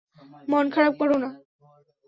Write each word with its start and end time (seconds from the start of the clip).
মন 0.47 0.65
খারাপ 0.73 0.93
কোরো 0.99 1.15
না। 1.17 1.29